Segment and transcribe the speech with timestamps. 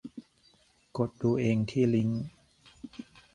[0.97, 2.23] กดดูเองที่ลิงก์